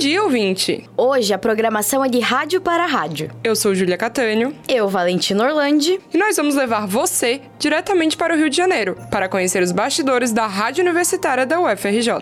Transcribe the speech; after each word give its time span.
dia, 0.00 0.22
ouvinte! 0.22 0.88
Hoje 0.96 1.34
a 1.34 1.38
programação 1.38 2.02
é 2.02 2.08
de 2.08 2.20
rádio 2.20 2.58
para 2.58 2.86
rádio. 2.86 3.30
Eu 3.44 3.54
sou 3.54 3.74
Júlia 3.74 3.98
Catânio. 3.98 4.56
Eu, 4.66 4.88
Valentina 4.88 5.44
Orlandi. 5.44 6.00
E 6.10 6.16
nós 6.16 6.38
vamos 6.38 6.54
levar 6.54 6.86
você 6.86 7.42
diretamente 7.58 8.16
para 8.16 8.32
o 8.34 8.36
Rio 8.38 8.48
de 8.48 8.56
Janeiro 8.56 8.96
para 9.10 9.28
conhecer 9.28 9.62
os 9.62 9.72
bastidores 9.72 10.32
da 10.32 10.46
Rádio 10.46 10.82
Universitária 10.82 11.44
da 11.44 11.60
UFRJ. 11.60 12.14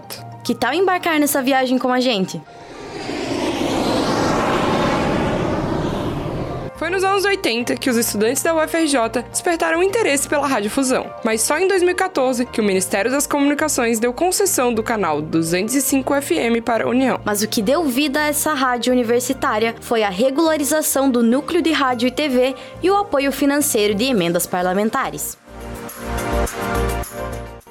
Que 0.43 0.57
tal 0.57 0.75
embarcar 0.75 1.21
nessa 1.21 1.41
viagem 1.41 1.79
com 1.79 1.93
a 1.93 2.01
gente? 2.01 2.43
Foi 6.89 6.95
nos 6.95 7.05
anos 7.05 7.27
80 7.27 7.77
que 7.77 7.91
os 7.91 7.99
estudantes 7.99 8.43
da 8.43 8.55
UFRJ 8.55 9.23
despertaram 9.31 9.83
interesse 9.83 10.27
pela 10.27 10.47
radiodifusão, 10.47 11.13
mas 11.23 11.43
só 11.43 11.59
em 11.59 11.69
2014 11.69 12.47
que 12.47 12.63
o 12.63 12.65
Ministério 12.65 13.11
das 13.11 13.27
Comunicações 13.27 14.01
deu 14.01 14.11
concessão 14.11 14.73
do 14.73 14.83
canal 14.83 15.21
205 15.21 16.15
FM 16.23 16.65
para 16.65 16.85
a 16.85 16.89
União. 16.89 17.21
Mas 17.27 17.43
o 17.43 17.47
que 17.47 17.61
deu 17.61 17.85
vida 17.85 18.21
a 18.21 18.29
essa 18.29 18.55
rádio 18.55 18.91
universitária 18.91 19.75
foi 19.83 20.03
a 20.03 20.09
regularização 20.09 21.11
do 21.11 21.23
núcleo 21.23 21.61
de 21.61 21.73
rádio 21.73 22.09
e 22.09 22.11
TV 22.11 22.55
e 22.83 22.91
o 22.91 22.97
apoio 22.97 23.31
financeiro 23.33 23.95
de 23.95 24.05
emendas 24.05 24.47
parlamentares. 24.47 25.37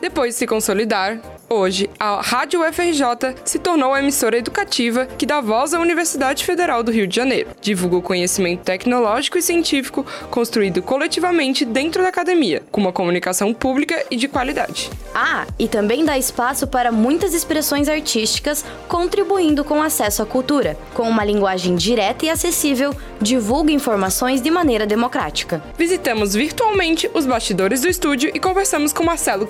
Depois 0.07 0.35
de 0.35 0.39
se 0.39 0.47
consolidar, 0.47 1.19
Hoje, 1.49 1.89
a 1.97 2.19
Rádio 2.19 2.59
UFRJ 2.59 3.35
se 3.45 3.57
tornou 3.57 3.93
a 3.93 3.99
emissora 3.99 4.37
educativa 4.37 5.05
que 5.05 5.25
dá 5.25 5.39
voz 5.39 5.73
à 5.73 5.79
Universidade 5.79 6.43
Federal 6.43 6.83
do 6.83 6.91
Rio 6.91 7.07
de 7.07 7.15
Janeiro. 7.15 7.51
Divulga 7.61 7.95
o 7.95 8.01
conhecimento 8.01 8.63
tecnológico 8.63 9.37
e 9.37 9.41
científico 9.41 10.05
construído 10.29 10.81
coletivamente 10.81 11.63
dentro 11.63 12.03
da 12.03 12.09
academia, 12.09 12.63
com 12.69 12.81
uma 12.81 12.91
comunicação 12.91 13.53
pública 13.53 14.05
e 14.11 14.17
de 14.17 14.27
qualidade. 14.27 14.89
Ah, 15.15 15.47
e 15.57 15.69
também 15.69 16.03
dá 16.03 16.17
espaço 16.17 16.67
para 16.67 16.91
muitas 16.91 17.33
expressões 17.33 17.87
artísticas, 17.87 18.65
contribuindo 18.89 19.63
com 19.63 19.81
acesso 19.81 20.21
à 20.21 20.25
cultura. 20.25 20.77
Com 20.93 21.03
uma 21.03 21.23
linguagem 21.23 21.77
direta 21.77 22.25
e 22.25 22.29
acessível, 22.29 22.93
divulga 23.21 23.71
informações 23.71 24.41
de 24.41 24.51
maneira 24.51 24.85
democrática. 24.85 25.63
Visitamos 25.77 26.33
virtualmente 26.33 27.09
os 27.13 27.25
bastidores 27.25 27.79
do 27.81 27.87
estúdio 27.87 28.31
e 28.33 28.39
conversamos 28.39 28.91
com 28.91 29.03
Marcelo 29.03 29.45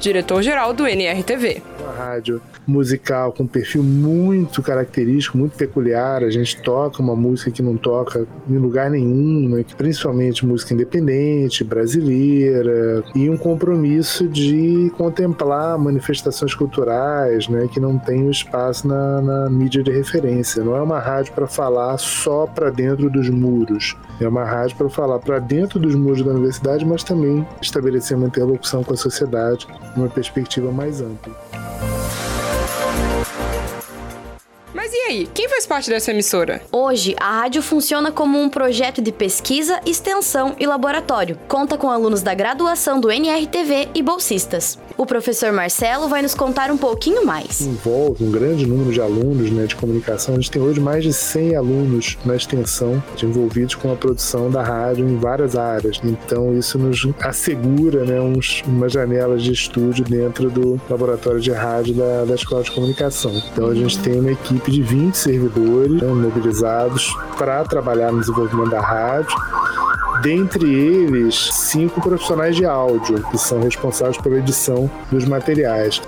Diretor-geral 0.00 0.72
do 0.72 0.86
NRTV. 0.86 1.62
Uma 1.80 1.92
rádio 1.92 2.40
musical 2.66 3.32
com 3.32 3.44
um 3.44 3.46
perfil 3.46 3.82
muito 3.82 4.62
característico, 4.62 5.38
muito 5.38 5.56
peculiar. 5.56 6.22
A 6.22 6.30
gente 6.30 6.60
toca 6.60 7.02
uma 7.02 7.16
música 7.16 7.50
que 7.50 7.62
não 7.62 7.76
toca 7.76 8.26
em 8.48 8.58
lugar 8.58 8.90
nenhum, 8.90 9.48
né? 9.48 9.64
principalmente 9.76 10.44
música 10.44 10.74
independente, 10.74 11.64
brasileira, 11.64 13.02
e 13.14 13.30
um 13.30 13.38
compromisso 13.38 14.28
de 14.28 14.92
contemplar 14.96 15.78
manifestações 15.78 16.54
culturais 16.54 17.48
né? 17.48 17.66
que 17.72 17.80
não 17.80 17.98
tem 17.98 18.28
espaço 18.30 18.86
na, 18.86 19.22
na 19.22 19.50
mídia 19.50 19.82
de 19.82 19.90
referência. 19.90 20.62
Não 20.62 20.76
é 20.76 20.82
uma 20.82 20.98
rádio 20.98 21.32
para 21.32 21.46
falar 21.46 21.96
só 21.96 22.46
para 22.46 22.70
dentro 22.70 23.08
dos 23.08 23.30
muros. 23.30 23.96
É 24.20 24.28
uma 24.28 24.44
rádio 24.44 24.76
para 24.76 24.88
falar 24.88 25.18
para 25.20 25.38
dentro 25.38 25.78
dos 25.78 25.94
muros 25.94 26.22
da 26.22 26.32
universidade, 26.32 26.84
mas 26.84 27.02
também 27.02 27.46
estabelecer 27.62 28.16
uma 28.16 28.26
interlocução 28.26 28.84
com 28.84 28.92
a 28.92 28.96
sociedade, 28.96 29.37
uma 29.96 30.08
perspectiva 30.08 30.70
mais 30.72 31.00
ampla. 31.00 31.34
Mas 34.74 34.92
e 34.92 34.96
aí, 35.08 35.28
quem 35.32 35.48
faz 35.48 35.66
parte 35.66 35.88
dessa 35.88 36.10
emissora? 36.10 36.60
Hoje, 36.70 37.16
a 37.18 37.40
rádio 37.40 37.62
funciona 37.62 38.12
como 38.12 38.38
um 38.38 38.50
projeto 38.50 39.00
de 39.00 39.10
pesquisa, 39.10 39.80
extensão 39.86 40.54
e 40.58 40.66
laboratório. 40.66 41.38
Conta 41.48 41.78
com 41.78 41.90
alunos 41.90 42.22
da 42.22 42.34
graduação 42.34 43.00
do 43.00 43.10
NRTV 43.10 43.88
e 43.94 44.02
bolsistas. 44.02 44.78
O 44.96 45.06
professor 45.06 45.52
Marcelo 45.52 46.08
vai 46.08 46.22
nos 46.22 46.34
contar 46.34 46.70
um 46.70 46.76
pouquinho 46.76 47.24
mais. 47.24 47.60
Envolve 47.60 48.24
um 48.24 48.30
grande 48.30 48.66
número 48.66 48.92
de 48.92 49.00
alunos 49.00 49.50
né, 49.50 49.64
de 49.64 49.76
comunicação. 49.76 50.34
A 50.34 50.38
gente 50.38 50.50
tem 50.50 50.60
hoje 50.60 50.80
mais 50.80 51.04
de 51.04 51.12
100 51.12 51.56
alunos 51.56 52.18
na 52.24 52.36
extensão 52.36 53.02
envolvidos 53.22 53.76
com 53.76 53.92
a 53.92 53.96
produção 53.96 54.50
da 54.50 54.62
rádio 54.62 55.08
em 55.08 55.16
várias 55.16 55.56
áreas. 55.56 56.00
Então, 56.02 56.56
isso 56.58 56.78
nos 56.78 57.06
assegura 57.20 58.04
né, 58.04 58.20
uns, 58.20 58.62
uma 58.66 58.88
janela 58.88 59.38
de 59.38 59.52
estúdio 59.52 60.04
dentro 60.04 60.50
do 60.50 60.80
laboratório 60.90 61.40
de 61.40 61.52
rádio 61.52 61.94
da, 61.94 62.24
da 62.24 62.34
Escola 62.34 62.62
de 62.62 62.72
Comunicação. 62.72 63.32
Então, 63.52 63.68
a 63.68 63.74
gente 63.74 63.98
tem 64.00 64.18
uma 64.18 64.32
equipe 64.32 64.57
de 64.66 64.82
20 64.82 65.14
servidores 65.14 66.02
né, 66.02 66.08
mobilizados 66.08 67.14
para 67.36 67.64
trabalhar 67.64 68.12
no 68.12 68.20
desenvolvimento 68.20 68.70
da 68.70 68.80
rádio 68.80 69.36
dentre 70.22 70.68
eles 70.68 71.34
cinco 71.52 72.00
profissionais 72.00 72.56
de 72.56 72.64
áudio 72.64 73.22
que 73.30 73.38
são 73.38 73.60
responsáveis 73.60 74.18
pela 74.18 74.38
edição 74.38 74.90
dos 75.10 75.24
materiais. 75.24 76.00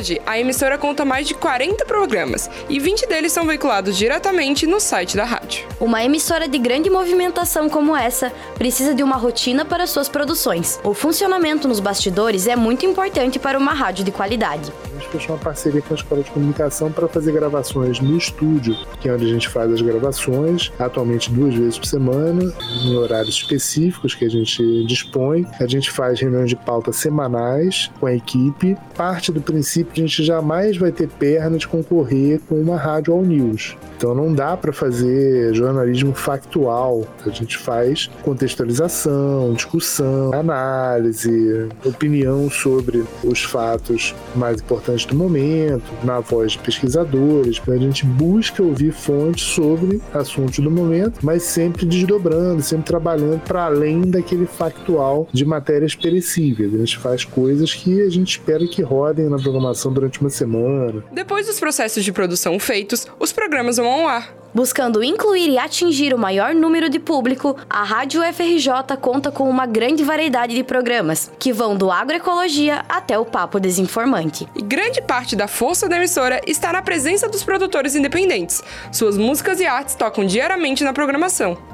Hoje, 0.00 0.20
a 0.24 0.38
emissora 0.38 0.78
conta 0.78 1.04
mais 1.04 1.28
de 1.28 1.34
40 1.34 1.84
programas 1.84 2.50
e 2.70 2.80
20 2.80 3.06
deles 3.06 3.32
são 3.32 3.46
veiculados 3.46 3.98
diretamente 3.98 4.66
no 4.66 4.80
site 4.80 5.14
da 5.14 5.24
rádio. 5.24 5.66
Uma 5.78 6.02
emissora 6.02 6.48
de 6.48 6.58
grande 6.58 6.88
movimentação 6.88 7.68
como 7.68 7.94
essa 7.94 8.32
precisa 8.54 8.94
de 8.94 9.02
uma 9.02 9.16
rotina 9.16 9.62
para 9.62 9.86
suas 9.86 10.08
produções. 10.08 10.80
O 10.82 10.94
funcionamento 10.94 11.68
nos 11.68 11.80
bastidores 11.80 12.46
é 12.46 12.56
muito 12.56 12.86
importante 12.86 13.38
para 13.38 13.58
uma 13.58 13.74
rádio 13.74 14.02
de 14.02 14.10
qualidade 14.10 14.72
gente 15.00 15.08
fechou 15.08 15.34
uma 15.34 15.42
parceria 15.42 15.82
com 15.82 15.94
a 15.94 15.96
Escola 15.96 16.22
de 16.22 16.30
Comunicação 16.30 16.92
para 16.92 17.08
fazer 17.08 17.32
gravações 17.32 18.00
no 18.00 18.16
estúdio, 18.16 18.76
que 19.00 19.08
é 19.08 19.12
onde 19.12 19.24
a 19.24 19.28
gente 19.28 19.48
faz 19.48 19.72
as 19.72 19.80
gravações, 19.80 20.70
atualmente 20.78 21.30
duas 21.32 21.54
vezes 21.54 21.78
por 21.78 21.86
semana, 21.86 22.52
em 22.84 22.96
horários 22.96 23.34
específicos 23.34 24.14
que 24.14 24.24
a 24.24 24.28
gente 24.28 24.84
dispõe. 24.86 25.46
A 25.58 25.66
gente 25.66 25.90
faz 25.90 26.20
reuniões 26.20 26.50
de 26.50 26.56
pauta 26.56 26.92
semanais 26.92 27.90
com 27.98 28.06
a 28.06 28.14
equipe. 28.14 28.76
Parte 28.96 29.32
do 29.32 29.40
princípio 29.40 29.92
que 29.92 30.00
a 30.00 30.06
gente 30.06 30.22
jamais 30.22 30.76
vai 30.76 30.92
ter 30.92 31.08
perna 31.08 31.56
de 31.56 31.66
concorrer 31.66 32.40
com 32.48 32.60
uma 32.60 32.76
rádio 32.76 33.14
all 33.14 33.22
news. 33.22 33.76
Então 33.96 34.14
não 34.14 34.32
dá 34.32 34.56
para 34.56 34.72
fazer 34.72 35.54
jornalismo 35.54 36.14
factual. 36.14 37.06
A 37.26 37.30
gente 37.30 37.58
faz 37.58 38.10
contextualização, 38.22 39.52
discussão, 39.52 40.32
análise, 40.32 41.68
opinião 41.84 42.50
sobre 42.50 43.04
os 43.22 43.42
fatos 43.42 44.14
mais 44.34 44.60
importantes 44.60 44.89
do 45.06 45.14
momento, 45.14 45.84
na 46.04 46.20
voz 46.20 46.52
de 46.52 46.58
pesquisadores. 46.58 47.60
A 47.68 47.76
gente 47.76 48.04
busca 48.04 48.62
ouvir 48.62 48.92
fontes 48.92 49.44
sobre 49.44 50.00
assuntos 50.12 50.58
do 50.58 50.70
momento, 50.70 51.20
mas 51.22 51.42
sempre 51.42 51.86
desdobrando, 51.86 52.62
sempre 52.62 52.86
trabalhando 52.86 53.40
para 53.40 53.64
além 53.64 54.02
daquele 54.02 54.46
factual 54.46 55.28
de 55.32 55.44
matérias 55.44 55.94
perecíveis. 55.94 56.74
A 56.74 56.78
gente 56.78 56.98
faz 56.98 57.24
coisas 57.24 57.72
que 57.72 58.00
a 58.02 58.10
gente 58.10 58.30
espera 58.30 58.66
que 58.66 58.82
rodem 58.82 59.28
na 59.28 59.38
programação 59.38 59.92
durante 59.92 60.20
uma 60.20 60.30
semana. 60.30 61.04
Depois 61.12 61.46
dos 61.46 61.58
processos 61.58 62.04
de 62.04 62.12
produção 62.12 62.58
feitos, 62.58 63.06
os 63.18 63.32
programas 63.32 63.76
vão 63.76 63.86
ao 63.86 64.08
ar. 64.08 64.39
Buscando 64.52 65.02
incluir 65.02 65.48
e 65.48 65.58
atingir 65.58 66.12
o 66.12 66.18
maior 66.18 66.54
número 66.54 66.88
de 66.88 66.98
público, 66.98 67.56
a 67.68 67.84
Rádio 67.84 68.20
FRJ 68.32 68.96
conta 69.00 69.30
com 69.30 69.48
uma 69.48 69.64
grande 69.64 70.02
variedade 70.02 70.54
de 70.54 70.64
programas, 70.64 71.30
que 71.38 71.52
vão 71.52 71.76
do 71.76 71.90
agroecologia 71.90 72.84
até 72.88 73.16
o 73.16 73.24
papo 73.24 73.60
desinformante. 73.60 74.48
E 74.56 74.62
grande 74.62 75.00
parte 75.00 75.36
da 75.36 75.46
força 75.46 75.88
da 75.88 75.96
emissora 75.96 76.40
está 76.46 76.72
na 76.72 76.82
presença 76.82 77.28
dos 77.28 77.44
produtores 77.44 77.94
independentes. 77.94 78.62
Suas 78.90 79.16
músicas 79.16 79.60
e 79.60 79.66
artes 79.66 79.94
tocam 79.94 80.24
diariamente 80.24 80.82
na 80.82 80.92
programação. 80.92 81.69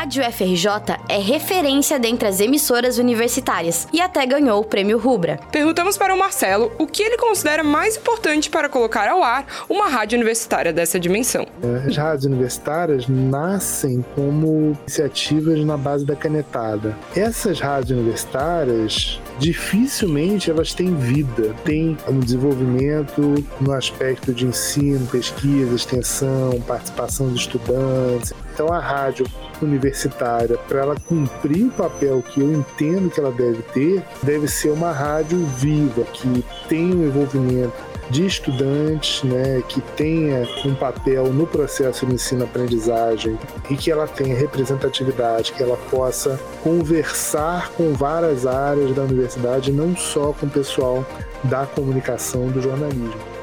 Rádio 0.00 0.24
FRJ 0.32 0.66
é 1.10 1.18
referência 1.18 1.98
dentre 1.98 2.26
as 2.26 2.40
emissoras 2.40 2.96
universitárias 2.96 3.86
e 3.92 4.00
até 4.00 4.24
ganhou 4.24 4.58
o 4.58 4.64
prêmio 4.64 4.96
Rubra. 4.98 5.38
Perguntamos 5.52 5.98
para 5.98 6.14
o 6.14 6.18
Marcelo 6.18 6.72
o 6.78 6.86
que 6.86 7.02
ele 7.02 7.18
considera 7.18 7.62
mais 7.62 7.98
importante 7.98 8.48
para 8.48 8.70
colocar 8.70 9.06
ao 9.10 9.22
ar 9.22 9.44
uma 9.68 9.88
rádio 9.88 10.16
universitária 10.16 10.72
dessa 10.72 10.98
dimensão. 10.98 11.46
As 11.86 11.94
rádios 11.98 12.24
universitárias 12.24 13.06
nascem 13.08 14.02
como 14.14 14.74
iniciativas 14.80 15.62
na 15.66 15.76
base 15.76 16.06
da 16.06 16.16
canetada. 16.16 16.96
Essas 17.14 17.60
rádios 17.60 17.90
universitárias 17.90 19.20
dificilmente 19.38 20.50
elas 20.50 20.72
têm 20.72 20.94
vida, 20.94 21.54
têm 21.62 21.98
um 22.08 22.20
desenvolvimento 22.20 23.34
no 23.60 23.72
aspecto 23.74 24.32
de 24.32 24.46
ensino, 24.46 25.06
pesquisa, 25.08 25.74
extensão, 25.74 26.58
participação 26.66 27.28
dos 27.28 27.42
estudantes. 27.42 28.32
Então 28.54 28.72
a 28.72 28.78
rádio 28.78 29.26
universitária, 29.64 30.56
para 30.68 30.80
ela 30.80 30.96
cumprir 31.06 31.66
o 31.66 31.70
papel 31.70 32.22
que 32.22 32.40
eu 32.40 32.52
entendo 32.52 33.10
que 33.10 33.20
ela 33.20 33.32
deve 33.32 33.62
ter, 33.74 34.02
deve 34.22 34.48
ser 34.48 34.70
uma 34.70 34.92
rádio 34.92 35.38
viva, 35.56 36.02
que 36.04 36.44
tenha 36.68 36.94
um 36.94 37.06
envolvimento 37.06 37.90
de 38.10 38.26
estudantes, 38.26 39.22
né, 39.22 39.62
que 39.68 39.80
tenha 39.80 40.46
um 40.64 40.74
papel 40.74 41.32
no 41.32 41.46
processo 41.46 42.04
de 42.04 42.14
ensino-aprendizagem 42.14 43.38
e 43.70 43.76
que 43.76 43.90
ela 43.90 44.06
tenha 44.06 44.36
representatividade, 44.36 45.52
que 45.52 45.62
ela 45.62 45.76
possa 45.90 46.38
conversar 46.62 47.70
com 47.72 47.94
várias 47.94 48.46
áreas 48.46 48.94
da 48.94 49.02
universidade, 49.02 49.70
não 49.70 49.96
só 49.96 50.32
com 50.32 50.46
o 50.46 50.50
pessoal 50.50 51.06
da 51.44 51.64
comunicação 51.66 52.48
do 52.48 52.60
jornalismo. 52.60 53.39